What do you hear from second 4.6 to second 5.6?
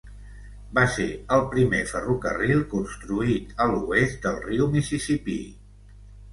Mississippi.